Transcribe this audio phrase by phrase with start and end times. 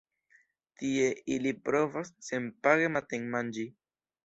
[0.79, 3.71] Tie ili provas senpage matenmanĝi.